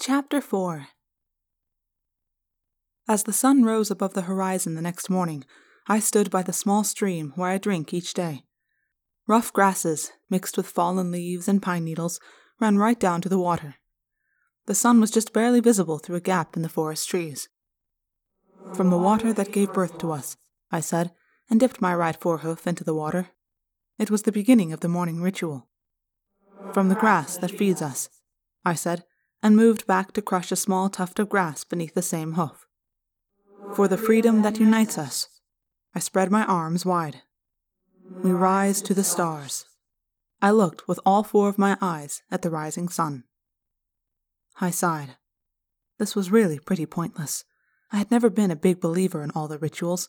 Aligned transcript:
Chapter 0.00 0.40
4 0.40 0.86
As 3.08 3.24
the 3.24 3.32
sun 3.32 3.64
rose 3.64 3.90
above 3.90 4.14
the 4.14 4.22
horizon 4.22 4.76
the 4.76 4.80
next 4.80 5.10
morning, 5.10 5.44
I 5.88 5.98
stood 5.98 6.30
by 6.30 6.44
the 6.44 6.52
small 6.52 6.84
stream 6.84 7.32
where 7.34 7.50
I 7.50 7.58
drink 7.58 7.92
each 7.92 8.14
day. 8.14 8.44
Rough 9.26 9.52
grasses, 9.52 10.12
mixed 10.30 10.56
with 10.56 10.68
fallen 10.68 11.10
leaves 11.10 11.48
and 11.48 11.60
pine 11.60 11.82
needles, 11.82 12.20
ran 12.60 12.78
right 12.78 12.98
down 12.98 13.20
to 13.22 13.28
the 13.28 13.40
water. 13.40 13.74
The 14.66 14.74
sun 14.76 15.00
was 15.00 15.10
just 15.10 15.32
barely 15.32 15.58
visible 15.58 15.98
through 15.98 16.16
a 16.16 16.20
gap 16.20 16.54
in 16.54 16.62
the 16.62 16.68
forest 16.68 17.08
trees. 17.10 17.48
From 18.74 18.90
the 18.90 18.98
water 18.98 19.32
that 19.32 19.52
gave 19.52 19.72
birth 19.72 19.98
to 19.98 20.12
us, 20.12 20.36
I 20.70 20.78
said, 20.78 21.10
and 21.50 21.58
dipped 21.58 21.80
my 21.80 21.92
right 21.92 22.18
forehoof 22.18 22.68
into 22.68 22.84
the 22.84 22.94
water. 22.94 23.30
It 23.98 24.12
was 24.12 24.22
the 24.22 24.30
beginning 24.30 24.72
of 24.72 24.78
the 24.78 24.88
morning 24.88 25.20
ritual. 25.20 25.68
From 26.72 26.88
the 26.88 26.94
grass 26.94 27.36
that 27.38 27.50
feeds 27.50 27.82
us, 27.82 28.08
I 28.64 28.74
said, 28.74 29.02
and 29.42 29.56
moved 29.56 29.86
back 29.86 30.12
to 30.12 30.22
crush 30.22 30.50
a 30.50 30.56
small 30.56 30.88
tuft 30.88 31.18
of 31.18 31.28
grass 31.28 31.64
beneath 31.64 31.94
the 31.94 32.02
same 32.02 32.32
hoof. 32.34 32.66
For 33.74 33.88
the 33.88 33.98
freedom 33.98 34.42
that 34.42 34.58
unites 34.58 34.98
us, 34.98 35.28
I 35.94 36.00
spread 36.00 36.30
my 36.30 36.44
arms 36.44 36.84
wide. 36.84 37.22
We 38.22 38.32
rise 38.32 38.82
to 38.82 38.94
the 38.94 39.04
stars. 39.04 39.66
I 40.40 40.50
looked 40.50 40.88
with 40.88 41.00
all 41.04 41.22
four 41.22 41.48
of 41.48 41.58
my 41.58 41.76
eyes 41.80 42.22
at 42.30 42.42
the 42.42 42.50
rising 42.50 42.88
sun. 42.88 43.24
I 44.60 44.70
sighed. 44.70 45.16
This 45.98 46.16
was 46.16 46.30
really 46.30 46.58
pretty 46.58 46.86
pointless. 46.86 47.44
I 47.92 47.96
had 47.96 48.10
never 48.10 48.30
been 48.30 48.50
a 48.50 48.56
big 48.56 48.80
believer 48.80 49.22
in 49.22 49.30
all 49.32 49.48
the 49.48 49.58
rituals. 49.58 50.08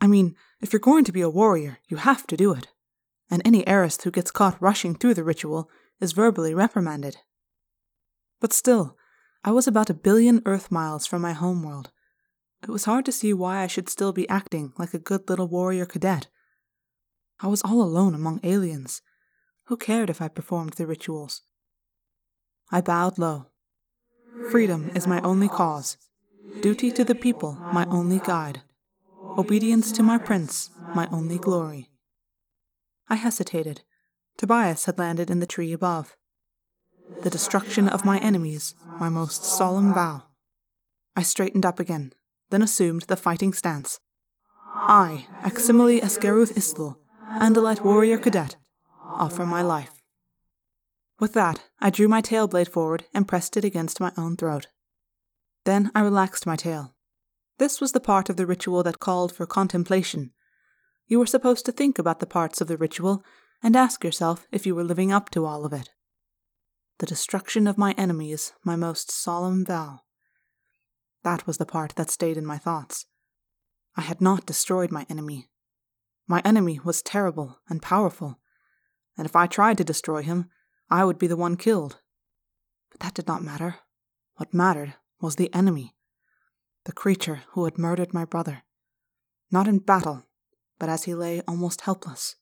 I 0.00 0.06
mean, 0.06 0.36
if 0.60 0.72
you're 0.72 0.80
going 0.80 1.04
to 1.04 1.12
be 1.12 1.20
a 1.20 1.30
warrior, 1.30 1.78
you 1.88 1.98
have 1.98 2.26
to 2.28 2.36
do 2.36 2.52
it. 2.52 2.68
And 3.30 3.42
any 3.44 3.64
aristh 3.66 4.04
who 4.04 4.10
gets 4.10 4.30
caught 4.30 4.60
rushing 4.60 4.94
through 4.94 5.14
the 5.14 5.24
ritual 5.24 5.70
is 6.00 6.12
verbally 6.12 6.54
reprimanded. 6.54 7.16
But 8.40 8.52
still, 8.52 8.96
I 9.42 9.50
was 9.52 9.66
about 9.66 9.90
a 9.90 9.94
billion 9.94 10.42
Earth 10.46 10.70
miles 10.70 11.06
from 11.06 11.22
my 11.22 11.32
homeworld. 11.32 11.90
It 12.62 12.70
was 12.70 12.86
hard 12.86 13.04
to 13.04 13.12
see 13.12 13.32
why 13.34 13.62
I 13.62 13.66
should 13.66 13.88
still 13.88 14.12
be 14.12 14.28
acting 14.28 14.72
like 14.78 14.94
a 14.94 14.98
good 14.98 15.28
little 15.28 15.48
warrior 15.48 15.84
cadet. 15.84 16.28
I 17.40 17.48
was 17.48 17.62
all 17.62 17.82
alone 17.82 18.14
among 18.14 18.40
aliens. 18.42 19.02
Who 19.64 19.76
cared 19.76 20.08
if 20.08 20.22
I 20.22 20.28
performed 20.28 20.74
the 20.74 20.86
rituals? 20.86 21.42
I 22.70 22.80
bowed 22.80 23.18
low. 23.18 23.46
Freedom 24.50 24.90
is 24.94 25.06
my 25.06 25.20
only 25.20 25.48
cause. 25.48 25.98
Duty 26.60 26.90
to 26.92 27.04
the 27.04 27.14
people, 27.14 27.52
my 27.72 27.86
only 27.90 28.20
guide. 28.20 28.62
Obedience 29.36 29.92
to 29.92 30.02
my 30.02 30.18
prince, 30.18 30.70
my 30.94 31.08
only 31.10 31.38
glory. 31.38 31.90
I 33.08 33.16
hesitated. 33.16 33.82
Tobias 34.38 34.86
had 34.86 34.98
landed 34.98 35.30
in 35.30 35.40
the 35.40 35.46
tree 35.46 35.72
above. 35.72 36.16
The 37.22 37.30
destruction 37.30 37.88
of 37.88 38.04
my 38.04 38.18
enemies, 38.18 38.74
my 38.98 39.08
most 39.08 39.44
solemn 39.44 39.94
vow. 39.94 40.24
I 41.16 41.22
straightened 41.22 41.64
up 41.64 41.78
again, 41.78 42.12
then 42.50 42.62
assumed 42.62 43.02
the 43.02 43.16
fighting 43.16 43.52
stance. 43.52 44.00
I, 44.74 45.26
Aximili 45.42 46.00
Esgarrouth 46.00 46.54
Isthill, 46.54 46.96
Andalite 47.40 47.84
warrior 47.84 48.18
cadet, 48.18 48.56
offer 49.02 49.46
my 49.46 49.62
life. 49.62 50.02
With 51.20 51.32
that, 51.34 51.62
I 51.80 51.90
drew 51.90 52.08
my 52.08 52.20
tail 52.20 52.48
blade 52.48 52.68
forward 52.68 53.04
and 53.14 53.28
pressed 53.28 53.56
it 53.56 53.64
against 53.64 54.00
my 54.00 54.12
own 54.16 54.36
throat. 54.36 54.66
Then 55.64 55.90
I 55.94 56.00
relaxed 56.00 56.46
my 56.46 56.56
tail. 56.56 56.94
This 57.58 57.80
was 57.80 57.92
the 57.92 58.00
part 58.00 58.28
of 58.28 58.36
the 58.36 58.46
ritual 58.46 58.82
that 58.82 58.98
called 58.98 59.32
for 59.32 59.46
contemplation. 59.46 60.32
You 61.06 61.18
were 61.18 61.26
supposed 61.26 61.64
to 61.66 61.72
think 61.72 61.98
about 61.98 62.18
the 62.18 62.26
parts 62.26 62.60
of 62.60 62.66
the 62.66 62.76
ritual 62.76 63.22
and 63.62 63.76
ask 63.76 64.02
yourself 64.02 64.46
if 64.50 64.66
you 64.66 64.74
were 64.74 64.84
living 64.84 65.12
up 65.12 65.30
to 65.30 65.46
all 65.46 65.64
of 65.64 65.72
it. 65.72 65.90
The 66.98 67.06
destruction 67.06 67.66
of 67.66 67.76
my 67.76 67.92
enemies, 67.98 68.52
my 68.64 68.76
most 68.76 69.10
solemn 69.10 69.64
vow. 69.64 70.00
That 71.24 71.46
was 71.46 71.58
the 71.58 71.66
part 71.66 71.94
that 71.96 72.10
stayed 72.10 72.36
in 72.36 72.46
my 72.46 72.56
thoughts. 72.56 73.06
I 73.96 74.02
had 74.02 74.20
not 74.20 74.46
destroyed 74.46 74.92
my 74.92 75.04
enemy. 75.10 75.50
My 76.28 76.40
enemy 76.44 76.80
was 76.84 77.02
terrible 77.02 77.58
and 77.68 77.82
powerful, 77.82 78.38
and 79.16 79.26
if 79.26 79.34
I 79.34 79.46
tried 79.46 79.78
to 79.78 79.84
destroy 79.84 80.22
him, 80.22 80.50
I 80.88 81.04
would 81.04 81.18
be 81.18 81.26
the 81.26 81.36
one 81.36 81.56
killed. 81.56 82.00
But 82.90 83.00
that 83.00 83.14
did 83.14 83.26
not 83.26 83.42
matter. 83.42 83.76
What 84.36 84.54
mattered 84.54 84.94
was 85.20 85.36
the 85.36 85.52
enemy, 85.52 85.96
the 86.84 86.92
creature 86.92 87.42
who 87.50 87.64
had 87.64 87.78
murdered 87.78 88.14
my 88.14 88.24
brother. 88.24 88.62
Not 89.50 89.66
in 89.66 89.78
battle, 89.78 90.26
but 90.78 90.88
as 90.88 91.04
he 91.04 91.14
lay 91.14 91.40
almost 91.48 91.82
helpless. 91.82 92.36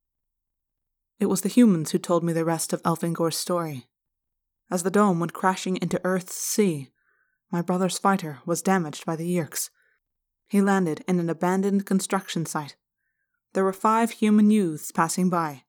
It 1.19 1.27
was 1.27 1.41
the 1.41 1.49
humans 1.49 1.93
who 1.93 1.99
told 1.99 2.23
me 2.23 2.33
the 2.33 2.45
rest 2.45 2.73
of 2.73 2.83
Elfangor's 2.83 3.37
story. 3.37 3.89
As 4.71 4.83
the 4.83 4.91
dome 4.91 5.21
went 5.21 5.33
crashing 5.33 5.77
into 5.77 6.00
Earth's 6.05 6.37
sea, 6.37 6.91
my 7.50 7.61
brother's 7.61 7.99
fighter 7.99 8.39
was 8.47 8.62
damaged 8.62 9.05
by 9.05 9.17
the 9.17 9.31
Yeerks. 9.31 9.69
He 10.49 10.62
landed 10.62 11.05
in 11.06 11.21
an 11.21 11.28
abandoned 11.28 11.87
construction 11.87 12.47
site. 12.47 12.77
There 13.53 13.65
were 13.65 13.73
five 13.73 14.12
human 14.12 14.50
youths 14.50 14.91
passing 14.91 15.28
by 15.28 15.65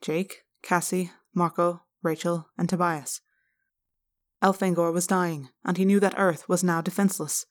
Jake, 0.00 0.42
Cassie, 0.62 1.12
Marco, 1.32 1.82
Rachel, 2.02 2.48
and 2.58 2.68
Tobias. 2.68 3.20
Elfangor 4.42 4.92
was 4.92 5.06
dying, 5.06 5.50
and 5.64 5.76
he 5.76 5.84
knew 5.84 6.00
that 6.00 6.14
Earth 6.18 6.48
was 6.48 6.64
now 6.64 6.80
defenseless. 6.80 7.46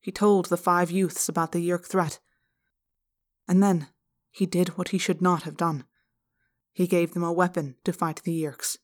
He 0.00 0.12
told 0.12 0.46
the 0.46 0.56
five 0.56 0.90
youths 0.90 1.28
about 1.28 1.50
the 1.50 1.66
Yeerk 1.66 1.86
threat. 1.86 2.20
And 3.48 3.62
then 3.62 3.88
he 4.30 4.46
did 4.46 4.78
what 4.78 4.88
he 4.88 4.98
should 4.98 5.20
not 5.20 5.42
have 5.42 5.56
done. 5.56 5.84
He 6.72 6.86
gave 6.86 7.14
them 7.14 7.24
a 7.24 7.32
weapon 7.32 7.76
to 7.84 7.92
fight 7.92 8.22
the 8.22 8.42
Yeerks. 8.42 8.78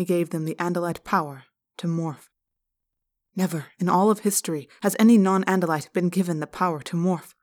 He 0.00 0.06
gave 0.06 0.30
them 0.30 0.46
the 0.46 0.54
Andalite 0.54 1.04
power 1.04 1.44
to 1.76 1.86
morph. 1.86 2.30
Never 3.36 3.66
in 3.78 3.90
all 3.90 4.10
of 4.10 4.20
history 4.20 4.66
has 4.80 4.96
any 4.98 5.18
non 5.18 5.44
Andalite 5.44 5.92
been 5.92 6.08
given 6.08 6.40
the 6.40 6.46
power 6.46 6.80
to 6.84 6.96
morph. 6.96 7.34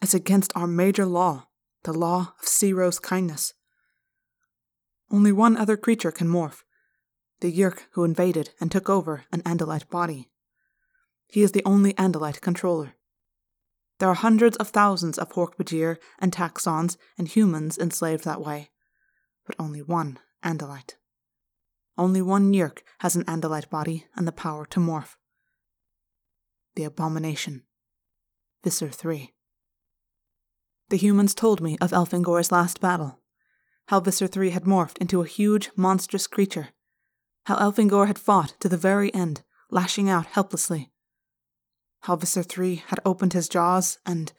It's 0.00 0.14
against 0.14 0.52
our 0.54 0.68
major 0.68 1.04
law, 1.04 1.48
the 1.82 1.92
law 1.92 2.34
of 2.40 2.46
Seerow's 2.46 3.00
kindness. 3.00 3.54
Only 5.10 5.32
one 5.32 5.56
other 5.56 5.76
creature 5.76 6.12
can 6.12 6.28
morph 6.28 6.62
the 7.40 7.50
Yeerk 7.50 7.88
who 7.94 8.04
invaded 8.04 8.50
and 8.60 8.70
took 8.70 8.88
over 8.88 9.24
an 9.32 9.42
Andalite 9.42 9.90
body. 9.90 10.30
He 11.26 11.42
is 11.42 11.50
the 11.50 11.64
only 11.64 11.94
Andalite 11.94 12.40
controller. 12.40 12.94
There 13.98 14.08
are 14.08 14.14
hundreds 14.14 14.56
of 14.58 14.68
thousands 14.68 15.18
of 15.18 15.32
Hork-Bajir 15.32 15.96
and 16.20 16.30
Taxxons 16.30 16.96
and 17.18 17.26
humans 17.26 17.76
enslaved 17.76 18.22
that 18.26 18.40
way, 18.40 18.70
but 19.44 19.56
only 19.58 19.82
one 19.82 20.20
Andalite. 20.44 20.94
Only 22.00 22.22
one 22.22 22.54
Yeerk 22.54 22.78
has 23.00 23.14
an 23.14 23.24
Andalite 23.24 23.68
body 23.68 24.06
and 24.16 24.26
the 24.26 24.32
power 24.32 24.64
to 24.64 24.80
morph. 24.80 25.16
The 26.74 26.84
Abomination. 26.84 27.64
Visser 28.64 28.88
3. 28.88 29.34
The 30.88 30.96
humans 30.96 31.34
told 31.34 31.60
me 31.60 31.76
of 31.78 31.90
Elfangor's 31.90 32.50
last 32.50 32.80
battle, 32.80 33.20
how 33.88 34.00
Visser 34.00 34.26
3 34.26 34.48
had 34.48 34.64
morphed 34.64 34.96
into 34.96 35.20
a 35.20 35.26
huge, 35.26 35.70
monstrous 35.76 36.26
creature, 36.26 36.68
how 37.44 37.56
Elfangor 37.56 38.06
had 38.06 38.18
fought 38.18 38.54
to 38.60 38.68
the 38.70 38.78
very 38.78 39.12
end, 39.12 39.42
lashing 39.70 40.08
out 40.08 40.24
helplessly, 40.24 40.90
how 42.04 42.16
Visser 42.16 42.42
3 42.42 42.76
had 42.76 43.00
opened 43.04 43.34
his 43.34 43.46
jaws 43.46 43.98
and. 44.06 44.32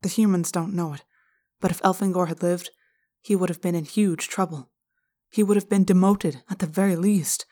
The 0.00 0.08
humans 0.08 0.50
don't 0.50 0.72
know 0.72 0.94
it, 0.94 1.04
but 1.60 1.70
if 1.70 1.82
Elfangor 1.82 2.28
had 2.28 2.42
lived, 2.42 2.70
he 3.20 3.36
would 3.36 3.50
have 3.50 3.60
been 3.60 3.74
in 3.74 3.84
huge 3.84 4.28
trouble. 4.28 4.70
He 5.36 5.42
would 5.42 5.58
have 5.58 5.68
been 5.68 5.84
demoted 5.84 6.42
at 6.48 6.60
the 6.60 6.66
very 6.66 6.96
least. 6.96 7.44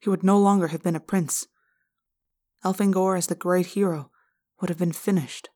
He 0.00 0.10
would 0.10 0.24
no 0.24 0.36
longer 0.40 0.66
have 0.66 0.82
been 0.82 0.96
a 0.96 1.08
prince. 1.12 1.46
Elfangor, 2.64 3.16
as 3.16 3.28
the 3.28 3.36
great 3.36 3.66
hero, 3.66 4.10
would 4.60 4.68
have 4.70 4.78
been 4.78 4.90
finished. 4.90 5.48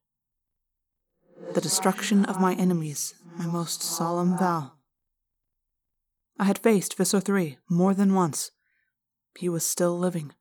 The 1.55 1.61
destruction 1.61 2.25
of 2.27 2.41
my 2.41 2.55
enemies, 2.55 3.17
my 3.37 3.47
most 3.47 3.83
solemn 3.83 4.39
vow. 4.39 4.75
I 6.39 6.45
had 6.45 6.61
faced 6.61 6.97
Visser 6.97 7.21
III 7.21 7.59
more 7.69 7.95
than 7.95 8.15
once. 8.15 8.53
He 9.37 9.49
was 9.49 9.67
still 9.67 9.99
living. 9.99 10.35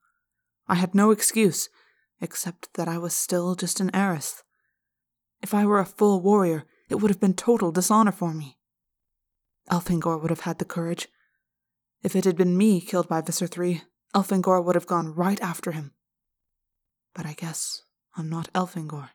I 0.67 0.75
had 0.75 0.93
no 0.93 1.09
excuse, 1.09 1.69
except 2.21 2.71
that 2.75 2.87
I 2.87 2.99
was 2.99 3.15
still 3.15 3.55
just 3.55 3.79
an 3.79 3.89
aristh. 3.95 4.43
If 5.41 5.55
I 5.55 5.65
were 5.65 5.79
a 5.79 5.87
full 5.87 6.21
warrior, 6.21 6.65
it 6.87 7.01
would 7.01 7.09
have 7.09 7.19
been 7.19 7.33
total 7.33 7.71
dishonor 7.71 8.11
for 8.11 8.31
me. 8.31 8.59
Elfangor 9.71 10.21
would 10.21 10.29
have 10.29 10.41
had 10.41 10.59
the 10.59 10.65
courage. 10.65 11.07
If 12.03 12.15
it 12.15 12.25
had 12.25 12.37
been 12.37 12.57
me 12.57 12.81
killed 12.81 13.07
by 13.07 13.21
Visser 13.21 13.47
3, 13.47 13.81
Elfangor 14.13 14.63
would 14.63 14.75
have 14.75 14.87
gone 14.87 15.13
right 15.13 15.41
after 15.41 15.71
him. 15.71 15.91
But 17.13 17.25
I 17.25 17.33
guess 17.33 17.83
I'm 18.15 18.29
not 18.29 18.51
Elfangor. 18.53 19.09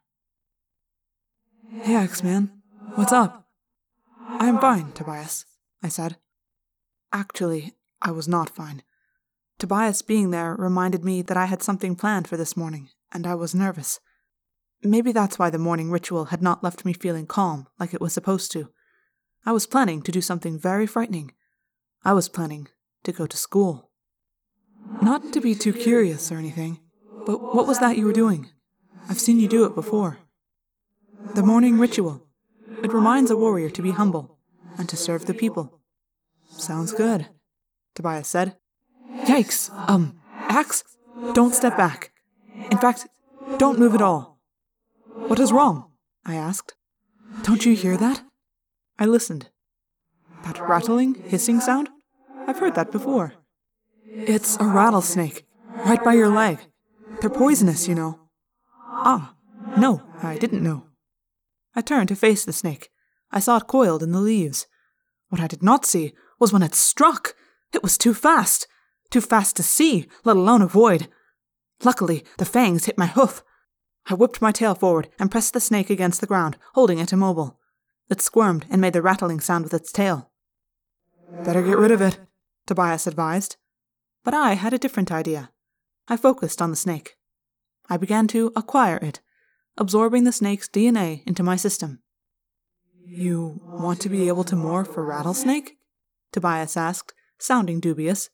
Hey, 1.83 1.95
X-Man. 1.95 2.51
What's 2.95 3.13
up? 3.13 3.47
I'm 4.27 4.59
fine, 4.59 4.93
Tobias, 4.93 5.45
I 5.83 5.89
said. 5.89 6.17
Actually, 7.13 7.75
I 8.03 8.11
was 8.11 8.27
not 8.27 8.51
fine. 8.51 8.83
Tobias 9.59 10.03
being 10.03 10.31
there 10.31 10.57
reminded 10.59 11.05
me 11.05 11.23
that 11.23 11.37
I 11.37 11.47
had 11.47 11.63
something 11.63 11.95
planned 11.95 12.27
for 12.27 12.37
this 12.37 12.57
morning, 12.57 12.89
and 13.13 13.27
I 13.27 13.35
was 13.35 13.55
nervous. 13.55 14.01
Maybe 14.83 15.13
that's 15.13 15.39
why 15.39 15.51
the 15.51 15.59
morning 15.59 15.91
ritual 15.91 16.27
had 16.27 16.41
not 16.41 16.65
left 16.65 16.85
me 16.85 16.93
feeling 16.95 17.27
calm 17.27 17.67
like 17.79 17.93
it 17.93 18.01
was 18.01 18.15
supposed 18.15 18.51
to. 18.53 18.71
I 19.45 19.53
was 19.53 19.67
planning 19.67 20.03
to 20.03 20.13
do 20.13 20.21
something 20.21 20.59
very 20.59 20.87
frightening. 20.87 21.33
I 22.03 22.15
was 22.15 22.29
planning 22.29 22.69
to 23.05 23.13
go 23.13 23.27
to 23.27 23.37
school. 23.37 23.91
Not 25.03 25.33
to 25.35 25.41
be 25.41 25.55
too 25.55 25.73
curious 25.73 26.33
or 26.33 26.37
anything, 26.37 26.81
but 27.27 27.55
what 27.55 27.67
was 27.67 27.79
that 27.81 27.99
you 27.99 28.07
were 28.07 28.13
doing? 28.13 28.49
I've 29.09 29.21
seen 29.21 29.39
you 29.39 29.49
do 29.49 29.65
it 29.65 29.75
before. 29.75 30.19
The 31.35 31.43
morning 31.43 31.79
ritual. 31.79 32.27
It 32.83 32.93
reminds 32.93 33.31
a 33.31 33.37
warrior 33.37 33.69
to 33.71 33.83
be 33.83 33.91
humble 33.91 34.39
and 34.79 34.89
to 34.89 34.97
serve 34.97 35.27
the 35.27 35.35
people. 35.35 35.81
Sounds 36.49 36.93
good, 36.93 37.27
Tobias 37.95 38.29
said. 38.29 38.57
Yikes! 39.25 39.71
Um, 39.89 40.21
Axe, 40.35 40.83
don't 41.35 41.55
step 41.55 41.77
back. 41.77 42.13
In 42.71 42.79
fact, 42.79 43.07
don't 43.59 43.79
move 43.79 43.95
at 43.95 44.03
all. 44.03 44.39
What 45.13 45.39
is 45.39 45.53
wrong? 45.53 45.91
I 46.25 46.35
asked. 46.35 46.75
Don't 47.43 47.67
you 47.67 47.75
hear 47.75 47.97
that? 47.99 48.23
I 48.99 49.05
listened. 49.05 49.51
That 50.45 50.61
rattling, 50.61 51.15
hissing 51.15 51.61
sound? 51.61 51.89
I've 52.47 52.59
heard 52.59 52.75
that 52.75 52.93
before. 52.93 53.35
It's 54.07 54.57
a 54.59 54.65
rattlesnake, 54.65 55.47
right 55.85 56.03
by 56.03 56.15
your 56.15 56.29
leg. 56.29 56.59
They're 57.21 57.31
poisonous, 57.31 57.87
you 57.87 57.95
know. 57.95 58.21
Ah, 58.89 59.35
no, 59.77 60.03
I 60.23 60.37
didn't 60.37 60.63
know. 60.63 60.87
I 61.75 61.81
turned 61.81 62.09
to 62.09 62.17
face 62.17 62.45
the 62.45 62.53
snake. 62.53 62.89
I 63.31 63.41
saw 63.41 63.59
it 63.59 63.69
coiled 63.69 64.03
in 64.03 64.13
the 64.13 64.21
leaves. 64.21 64.67
What 65.29 65.41
I 65.41 65.47
did 65.47 65.63
not 65.63 65.87
see 65.87 66.13
was 66.39 66.53
when 66.53 66.63
it 66.63 66.75
struck. 66.75 67.35
It 67.73 67.83
was 67.83 67.97
too 67.97 68.15
fast. 68.15 68.67
Too 69.11 69.21
fast 69.21 69.57
to 69.57 69.63
see, 69.63 70.09
let 70.25 70.37
alone 70.37 70.63
avoid. 70.63 71.09
Luckily, 71.85 72.25
the 72.39 72.45
fangs 72.45 72.87
hit 72.87 72.99
my 72.99 73.07
hoof. 73.07 73.43
I 74.07 74.15
whipped 74.15 74.43
my 74.43 74.51
tail 74.51 74.75
forward 74.75 75.09
and 75.19 75.31
pressed 75.31 75.53
the 75.53 75.61
snake 75.61 75.91
against 75.91 76.21
the 76.21 76.27
ground, 76.27 76.57
holding 76.75 76.99
it 76.99 77.13
immobile. 77.13 77.59
It 78.09 78.21
squirmed 78.21 78.67
and 78.71 78.81
made 78.81 78.93
the 78.93 79.03
rattling 79.03 79.41
sound 79.41 79.65
with 79.65 79.75
its 79.75 79.93
tail. 79.93 80.30
Better 81.45 81.63
get 81.63 81.79
rid 81.79 81.91
of 81.91 82.01
it, 82.01 82.19
Tobias 82.67 83.07
advised. 83.07 83.57
But 84.25 84.35
I 84.35 84.55
had 84.55 84.73
a 84.73 84.79
different 84.79 85.11
idea. 85.11 85.51
I 86.09 86.17
focused 86.17 86.61
on 86.61 86.71
the 86.71 86.77
snake. 86.77 87.17
I 87.89 87.97
began 87.97 88.27
to 88.29 88.53
acquire 88.55 88.99
it, 88.99 89.21
absorbing 89.77 90.25
the 90.25 90.33
snake's 90.33 90.69
DNA 90.69 91.27
into 91.27 91.43
my 91.43 91.57
system. 91.57 92.03
You 93.05 93.61
want 93.65 94.01
to 94.03 94.09
be 94.09 94.29
able 94.29 94.45
to 94.45 94.55
morph 94.55 94.97
a 94.97 95.03
rattlesnake? 95.03 95.79
Tobias 96.33 96.77
asked, 96.77 97.15
sounding 97.39 97.81
dubious. 97.81 98.31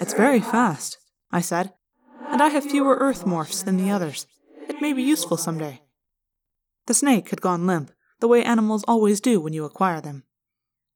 It's 0.00 0.14
very 0.14 0.40
fast, 0.40 0.98
I 1.30 1.40
said, 1.40 1.72
and 2.28 2.42
I 2.42 2.48
have 2.48 2.64
fewer 2.64 2.96
earth 2.96 3.24
morphs 3.24 3.64
than 3.64 3.76
the 3.76 3.90
others. 3.90 4.26
It 4.68 4.80
may 4.80 4.92
be 4.92 5.02
useful 5.02 5.36
someday. 5.36 5.82
The 6.86 6.94
snake 6.94 7.30
had 7.30 7.40
gone 7.40 7.66
limp, 7.66 7.92
the 8.20 8.28
way 8.28 8.42
animals 8.42 8.84
always 8.88 9.20
do 9.20 9.40
when 9.40 9.52
you 9.52 9.64
acquire 9.64 10.00
them. 10.00 10.24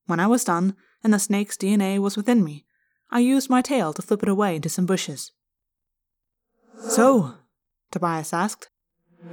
When 0.06 0.20
I 0.20 0.26
was 0.26 0.44
done, 0.44 0.74
and 1.02 1.12
the 1.12 1.18
snake's 1.18 1.56
DNA 1.56 1.98
was 1.98 2.16
within 2.16 2.44
me, 2.44 2.64
I 3.10 3.20
used 3.20 3.50
my 3.50 3.62
tail 3.62 3.92
to 3.92 4.02
flip 4.02 4.22
it 4.22 4.28
away 4.28 4.56
into 4.56 4.68
some 4.68 4.86
bushes. 4.86 5.32
So, 6.88 7.34
Tobias 7.90 8.32
asked, 8.32 8.70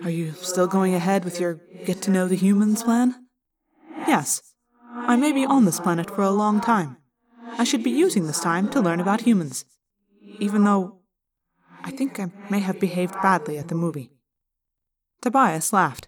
are 0.03 0.09
you 0.09 0.33
still 0.33 0.67
going 0.67 0.93
ahead 0.93 1.23
with 1.23 1.39
your 1.39 1.61
get 1.85 2.01
to 2.03 2.11
know 2.11 2.27
the 2.27 2.35
humans 2.35 2.83
plan? 2.83 3.27
Yes. 4.07 4.41
I 4.95 5.15
may 5.15 5.31
be 5.31 5.45
on 5.45 5.65
this 5.65 5.79
planet 5.79 6.09
for 6.09 6.23
a 6.23 6.31
long 6.31 6.59
time. 6.59 6.97
I 7.57 7.63
should 7.63 7.83
be 7.83 7.91
using 7.91 8.27
this 8.27 8.39
time 8.39 8.69
to 8.69 8.81
learn 8.81 8.99
about 8.99 9.21
humans. 9.21 9.65
Even 10.39 10.63
though 10.63 10.99
I 11.83 11.91
think 11.91 12.19
I 12.19 12.31
may 12.49 12.59
have 12.59 12.79
behaved 12.79 13.15
badly 13.21 13.57
at 13.57 13.69
the 13.69 13.75
movie. 13.75 14.11
Tobias 15.21 15.71
laughed. 15.71 16.07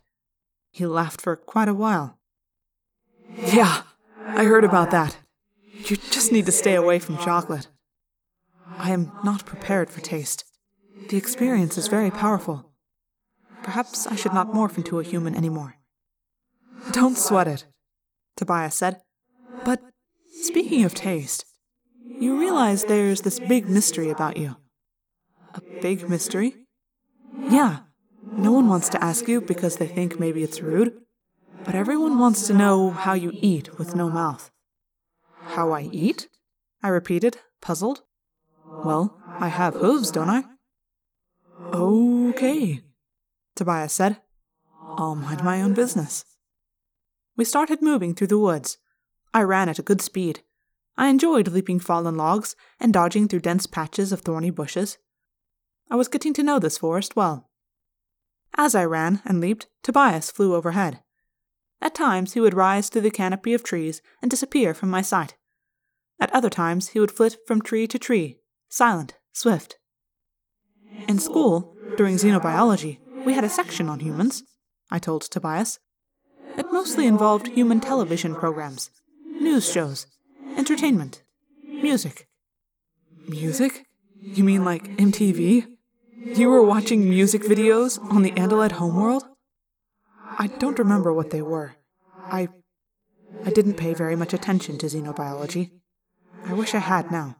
He 0.72 0.86
laughed 0.86 1.22
for 1.22 1.36
quite 1.36 1.68
a 1.68 1.74
while. 1.74 2.20
Yeah, 3.54 3.84
I 4.18 4.44
heard 4.44 4.64
about 4.64 4.92
that. 4.92 5.18
You 5.88 5.96
just 5.96 6.32
need 6.32 6.46
to 6.46 6.52
stay 6.52 6.76
away 6.76 7.00
from 7.00 7.18
chocolate. 7.18 7.68
I 8.78 8.92
am 8.92 9.12
not 9.24 9.46
prepared 9.46 9.90
for 9.90 10.02
taste. 10.02 10.44
The 11.10 11.18
experience 11.18 11.78
is 11.78 11.88
very 11.88 12.12
powerful. 12.12 12.72
Perhaps 13.64 14.06
I 14.06 14.16
should 14.16 14.34
not 14.34 14.54
morph 14.54 14.78
into 14.78 15.00
a 15.00 15.04
human 15.04 15.36
anymore. 15.36 15.76
Don't 16.92 17.18
sweat 17.18 17.48
it, 17.48 17.66
Tobias 18.38 18.76
said. 18.76 19.02
But 19.66 19.82
speaking 20.42 20.84
of 20.84 20.94
taste, 20.94 21.46
you 22.06 22.40
realize 22.40 22.84
there's 22.84 23.22
this 23.22 23.40
big 23.40 23.70
mystery 23.70 24.10
about 24.10 24.38
you. 24.38 24.58
A 25.54 25.62
big 25.82 26.10
mystery? 26.10 26.56
Yeah, 27.50 27.80
no 28.38 28.52
one 28.52 28.68
wants 28.68 28.90
to 28.90 29.04
ask 29.04 29.28
you 29.28 29.42
because 29.42 29.78
they 29.78 29.88
think 29.88 30.20
maybe 30.20 30.44
it's 30.44 30.62
rude, 30.62 30.94
but 31.64 31.76
everyone 31.76 32.20
wants 32.20 32.48
to 32.48 32.54
know 32.54 32.92
how 32.92 33.14
you 33.14 33.32
eat 33.34 33.78
with 33.78 33.96
no 33.96 34.10
mouth. 34.10 34.52
How 35.60 35.74
I 35.74 35.90
eat? 35.92 36.30
I 36.82 36.88
repeated, 36.88 37.40
puzzled. 37.60 38.04
Well, 38.82 39.20
I 39.42 39.50
have 39.50 39.74
hooves, 39.74 40.10
don't 40.10 40.30
I? 40.30 40.46
Okay, 41.74 42.80
Tobias 43.58 43.92
said. 43.92 44.22
I'll 44.98 45.16
mind 45.16 45.44
my 45.44 45.62
own 45.62 45.74
business. 45.74 46.24
We 47.36 47.44
started 47.44 47.82
moving 47.82 48.16
through 48.16 48.28
the 48.28 48.38
woods. 48.38 48.78
I 49.34 49.42
ran 49.42 49.68
at 49.68 49.80
a 49.80 49.82
good 49.82 50.02
speed. 50.02 50.44
I 50.96 51.10
enjoyed 51.10 51.50
leaping 51.50 51.82
fallen 51.82 52.16
logs 52.16 52.56
and 52.80 52.94
dodging 52.94 53.28
through 53.28 53.42
dense 53.42 53.68
patches 53.68 54.14
of 54.14 54.22
thorny 54.22 54.52
bushes. 54.52 54.98
I 55.92 55.98
was 55.98 56.08
getting 56.08 56.34
to 56.36 56.44
know 56.44 56.60
this 56.60 56.78
forest 56.78 57.18
well. 57.18 57.50
As 58.56 58.76
I 58.76 58.86
ran 58.86 59.22
and 59.26 59.42
leaped, 59.42 59.68
Tobias 59.84 60.32
flew 60.32 60.56
overhead. 60.56 61.04
At 61.82 61.96
times 61.96 62.32
he 62.32 62.40
would 62.40 62.54
rise 62.54 62.88
through 62.88 63.02
the 63.02 63.12
canopy 63.12 63.54
of 63.54 63.62
trees 63.62 64.02
and 64.22 64.32
disappear 64.32 64.74
from 64.74 64.90
my 64.90 65.02
sight. 65.02 65.36
At 66.20 66.34
other 66.34 66.50
times 66.50 66.90
he 66.90 67.00
would 67.00 67.12
flit 67.12 67.38
from 67.48 67.62
tree 67.62 67.88
to 67.88 67.98
tree, 67.98 68.40
silent, 68.70 69.16
swift. 69.34 69.78
In 71.08 71.18
school, 71.20 71.78
during 71.96 72.18
xenobiology, 72.18 73.00
we 73.24 73.34
had 73.34 73.44
a 73.44 73.50
section 73.50 73.90
on 73.90 74.00
humans, 74.00 74.44
I 74.92 75.00
told 75.00 75.24
Tobias. 75.24 75.80
It 76.58 76.72
mostly 76.72 77.08
involved 77.08 77.48
human 77.48 77.80
television 77.80 78.36
programs, 78.36 78.92
news 79.40 79.70
shows, 79.70 80.08
entertainment, 80.58 81.24
music. 81.82 82.28
Music? 83.28 83.86
You 84.34 84.44
mean 84.44 84.66
like 84.66 84.96
MTV? 84.98 85.68
You 86.34 86.50
were 86.50 86.64
watching 86.64 87.10
music 87.10 87.44
videos 87.44 88.00
on 88.12 88.24
the 88.24 88.32
Andalite 88.32 88.74
homeworld? 88.74 89.24
I 90.38 90.48
don't 90.60 90.80
remember 90.80 91.14
what 91.14 91.30
they 91.30 91.42
were. 91.42 91.76
I. 92.30 92.50
I 93.46 93.52
didn't 93.52 93.76
pay 93.76 93.94
very 93.94 94.16
much 94.16 94.34
attention 94.34 94.78
to 94.80 94.88
xenobiology. 94.88 95.72
I 96.46 96.54
wish 96.54 96.74
I 96.74 96.80
had 96.80 97.12
now. 97.12 97.38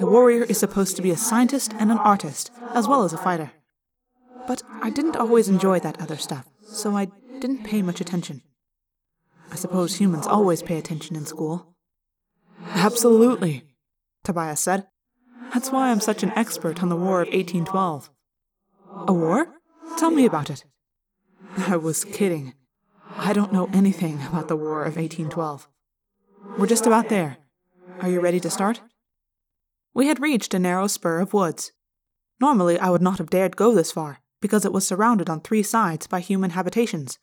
A 0.00 0.06
warrior 0.06 0.44
is 0.44 0.58
supposed 0.58 0.96
to 0.96 1.02
be 1.02 1.10
a 1.10 1.16
scientist 1.16 1.74
and 1.78 1.90
an 1.90 1.98
artist, 1.98 2.50
as 2.74 2.88
well 2.88 3.04
as 3.04 3.12
a 3.12 3.18
fighter. 3.18 3.52
But 4.46 4.62
I 4.82 4.90
didn't 4.90 5.16
always 5.16 5.48
enjoy 5.48 5.80
that 5.80 6.00
other 6.00 6.16
stuff, 6.16 6.48
so 6.66 6.96
I 6.96 7.08
didn't 7.40 7.64
pay 7.64 7.82
much 7.82 8.00
attention. 8.00 8.42
I 9.50 9.56
suppose 9.56 9.96
humans 9.96 10.26
always 10.26 10.62
pay 10.62 10.78
attention 10.78 11.14
in 11.14 11.26
school. 11.26 11.74
Absolutely, 12.68 13.64
Tobias 14.24 14.60
said. 14.60 14.86
That's 15.52 15.70
why 15.70 15.90
I'm 15.90 16.00
such 16.00 16.22
an 16.22 16.32
expert 16.34 16.82
on 16.82 16.88
the 16.88 16.96
War 16.96 17.20
of 17.20 17.28
1812. 17.28 18.10
A 19.06 19.12
war? 19.12 19.48
Tell 19.98 20.10
me 20.10 20.24
about 20.24 20.48
it. 20.48 20.64
I 21.58 21.76
was 21.76 22.04
kidding. 22.04 22.54
I 23.16 23.32
don't 23.34 23.52
know 23.52 23.68
anything 23.74 24.22
about 24.22 24.48
the 24.48 24.56
War 24.56 24.80
of 24.80 24.96
1812. 24.96 25.68
We're 26.58 26.66
just 26.66 26.86
about 26.86 27.10
there. 27.10 27.36
Are 28.00 28.08
you 28.08 28.20
ready 28.20 28.40
to 28.40 28.50
start? 28.50 28.80
We 29.94 30.08
had 30.08 30.20
reached 30.20 30.54
a 30.54 30.58
narrow 30.58 30.86
spur 30.86 31.20
of 31.20 31.34
woods. 31.34 31.72
Normally, 32.40 32.78
I 32.78 32.90
would 32.90 33.02
not 33.02 33.18
have 33.18 33.30
dared 33.30 33.56
go 33.56 33.74
this 33.74 33.92
far, 33.92 34.20
because 34.40 34.64
it 34.64 34.72
was 34.72 34.86
surrounded 34.86 35.28
on 35.30 35.40
three 35.40 35.62
sides 35.62 36.06
by 36.06 36.20
human 36.20 36.50
habitations. 36.50 37.18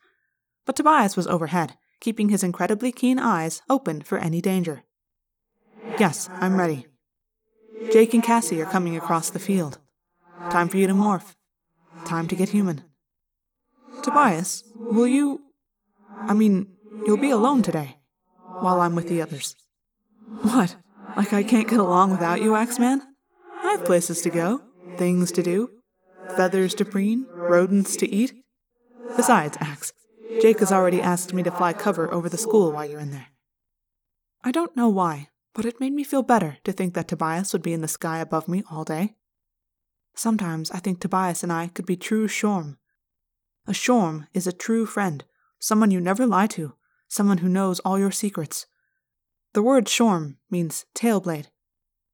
But 0.64 0.76
Tobias 0.76 1.16
was 1.16 1.26
overhead, 1.26 1.76
keeping 2.00 2.28
his 2.28 2.42
incredibly 2.42 2.92
keen 2.92 3.18
eyes 3.18 3.60
open 3.68 4.00
for 4.02 4.18
any 4.18 4.40
danger. 4.40 4.84
Yes, 5.98 6.28
I'm 6.40 6.58
ready. 6.58 6.86
Jake 7.92 8.14
and 8.14 8.22
Cassie 8.22 8.62
are 8.62 8.66
coming 8.66 8.96
across 8.96 9.30
the 9.30 9.38
field. 9.38 9.78
Time 10.48 10.68
for 10.68 10.76
you 10.76 10.86
to 10.86 10.94
morph. 10.94 11.34
Time 12.04 12.28
to 12.28 12.36
get 12.36 12.50
human. 12.50 12.82
Tobias, 14.02 14.64
will 14.76 15.06
you. 15.06 15.42
I 16.28 16.34
mean, 16.34 16.68
you'll 17.06 17.16
be 17.16 17.30
alone 17.30 17.62
today, 17.62 17.98
while 18.60 18.80
I'm 18.80 18.94
with 18.94 19.08
the 19.08 19.20
others. 19.20 19.56
What? 20.42 20.76
Like 21.16 21.32
I 21.32 21.42
can't 21.42 21.68
get 21.68 21.80
along 21.80 22.10
without 22.10 22.40
you, 22.40 22.54
Axeman? 22.54 23.02
I 23.62 23.70
have 23.72 23.84
places 23.84 24.22
to 24.22 24.30
go, 24.30 24.62
things 24.96 25.32
to 25.32 25.42
do, 25.42 25.70
feathers 26.28 26.74
to 26.76 26.84
preen, 26.84 27.26
rodents 27.46 27.96
to 27.96 28.08
eat. 28.08 28.32
Besides, 29.16 29.58
Axe, 29.60 29.92
Jake 30.40 30.60
has 30.60 30.72
already 30.72 31.02
asked 31.02 31.34
me 31.34 31.42
to 31.42 31.50
fly 31.50 31.72
cover 31.72 32.12
over 32.12 32.28
the 32.28 32.38
school 32.38 32.72
while 32.72 32.86
you're 32.86 33.00
in 33.00 33.10
there. 33.10 33.28
I 34.42 34.52
don't 34.52 34.74
know 34.76 34.88
why, 34.88 35.28
but 35.54 35.66
it 35.66 35.80
made 35.80 35.92
me 35.92 36.04
feel 36.04 36.22
better 36.22 36.56
to 36.64 36.72
think 36.72 36.94
that 36.94 37.08
Tobias 37.08 37.52
would 37.52 37.62
be 37.62 37.74
in 37.74 37.82
the 37.82 37.88
sky 37.88 38.18
above 38.20 38.48
me 38.48 38.62
all 38.70 38.84
day. 38.84 39.16
Sometimes 40.14 40.70
I 40.70 40.78
think 40.78 41.00
Tobias 41.00 41.42
and 41.42 41.52
I 41.52 41.68
could 41.68 41.86
be 41.86 41.96
true 41.96 42.26
Shorm. 42.26 42.78
A 43.66 43.72
Shorm 43.72 44.26
is 44.32 44.46
a 44.46 44.52
true 44.52 44.86
friend, 44.86 45.24
someone 45.58 45.90
you 45.90 46.00
never 46.00 46.26
lie 46.26 46.46
to, 46.48 46.74
someone 47.08 47.38
who 47.38 47.48
knows 47.48 47.80
all 47.80 47.98
your 47.98 48.10
secrets. 48.10 48.66
The 49.52 49.62
word 49.62 49.86
Shorm 49.86 50.36
means 50.50 50.86
tailblade. 50.94 51.46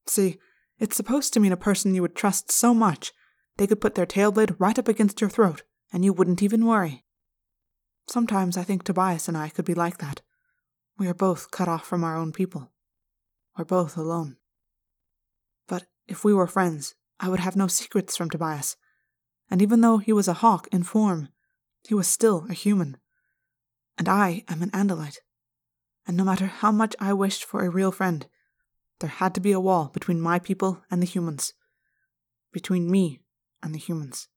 See, 0.07 0.39
It's 0.79 0.97
supposed 0.97 1.33
to 1.33 1.41
mean 1.41 1.53
a 1.53 1.57
person 1.57 1.95
you 1.95 2.03
would 2.03 2.15
trust 2.15 2.53
so 2.53 2.75
much 2.75 3.13
they 3.57 3.67
could 3.67 3.81
put 3.81 3.95
their 3.95 4.07
tail 4.07 4.31
blade 4.31 4.55
right 4.59 4.79
up 4.79 4.89
against 4.89 5.21
your 5.21 5.31
throat 5.31 5.63
and 5.93 6.05
you 6.05 6.13
wouldn't 6.13 6.43
even 6.43 6.67
worry. 6.67 7.05
Sometimes 8.09 8.57
I 8.57 8.63
think 8.63 8.85
Tobias 8.85 9.29
and 9.29 9.37
I 9.37 9.49
could 9.49 9.65
be 9.65 9.75
like 9.75 9.99
that. 9.99 10.21
We 10.99 11.09
are 11.09 11.15
both 11.15 11.51
cut 11.51 11.69
off 11.69 11.85
from 11.85 12.05
our 12.05 12.17
own 12.17 12.33
people. 12.33 12.73
We're 13.57 13.65
both 13.65 13.97
alone. 13.97 14.37
But 15.67 15.87
if 16.07 16.25
we 16.25 16.33
were 16.33 16.47
friends, 16.47 16.95
I 17.19 17.29
would 17.29 17.41
have 17.41 17.57
no 17.57 17.67
secrets 17.67 18.17
from 18.17 18.31
Tobias. 18.31 18.77
And 19.51 19.63
even 19.63 19.81
though 19.81 19.99
he 19.99 20.13
was 20.13 20.29
a 20.29 20.35
hawk 20.35 20.69
in 20.71 20.83
form, 20.83 21.29
he 21.87 21.95
was 21.95 22.07
still 22.07 22.47
a 22.49 22.55
human. 22.55 22.99
And 23.99 24.09
I 24.09 24.45
am 24.49 24.63
an 24.63 24.71
Andalite. 24.71 25.19
And 26.07 26.17
no 26.17 26.25
matter 26.25 26.47
how 26.47 26.71
much 26.71 26.95
I 27.01 27.13
wished 27.13 27.45
for 27.45 27.65
a 27.65 27.71
real 27.71 27.91
friend, 27.91 28.27
there 29.01 29.11
had 29.11 29.35
to 29.35 29.41
be 29.41 29.53
a 29.53 29.61
wall 29.61 29.91
between 29.93 30.21
my 30.21 30.39
people 30.39 30.83
and 30.91 31.03
the 31.03 31.07
humans. 31.07 31.53
Between 32.53 32.91
me 32.91 33.21
and 33.63 33.75
the 33.75 33.79
humans. 33.79 34.29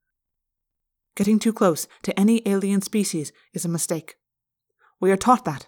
Getting 1.15 1.39
too 1.39 1.53
close 1.53 1.87
to 2.03 2.17
any 2.19 2.41
alien 2.45 2.81
species 2.81 3.31
is 3.53 3.65
a 3.65 3.69
mistake. 3.69 4.15
We 4.99 5.11
are 5.11 5.17
taught 5.17 5.45
that. 5.45 5.67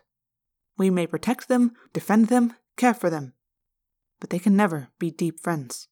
We 0.77 0.89
may 0.89 1.08
protect 1.08 1.48
them, 1.48 1.74
defend 1.93 2.27
them, 2.27 2.53
care 2.77 2.93
for 2.93 3.10
them, 3.10 3.34
but 4.20 4.29
they 4.29 4.39
can 4.39 4.55
never 4.55 4.89
be 4.98 5.12
deep 5.12 5.39
friends. 5.39 5.88